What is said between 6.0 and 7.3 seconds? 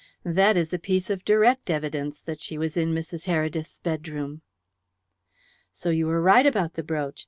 were right about the brooch.